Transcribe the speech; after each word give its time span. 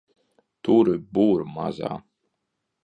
Turi 0.67 0.95
buru, 1.17 1.47
mazā! 1.59 1.93